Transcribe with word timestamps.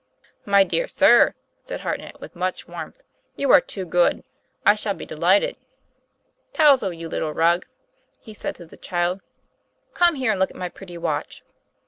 'My 0.45 0.63
dear 0.63 0.87
sir," 0.87 1.35
said 1.63 1.81
Hartnett 1.81 2.19
with 2.19 2.35
much 2.35 2.67
warmth, 2.67 3.01
'you 3.35 3.51
are 3.51 3.61
too 3.61 3.85
good; 3.85 4.23
I 4.65 4.73
shall 4.73 4.95
be 4.95 5.05
delighted. 5.05 5.57
Touzle, 6.53 6.91
you 6.91 7.07
little 7.07 7.35
rogue," 7.35 7.65
he 8.19 8.33
said 8.33 8.55
to 8.55 8.65
the 8.65 8.77
child, 8.77 9.21
"come 9.93 10.15
here 10.15 10.31
and 10.31 10.39
look 10.39 10.49
at 10.49 10.57
my 10.57 10.69
pretty 10.69 10.97
watch." 10.97 11.43